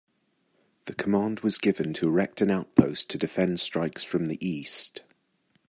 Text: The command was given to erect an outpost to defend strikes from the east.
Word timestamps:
The 0.85 0.95
command 0.95 1.41
was 1.41 1.59
given 1.59 1.93
to 1.93 2.07
erect 2.07 2.41
an 2.41 2.49
outpost 2.49 3.07
to 3.11 3.19
defend 3.19 3.59
strikes 3.59 4.01
from 4.03 4.25
the 4.25 4.43
east. 4.43 5.03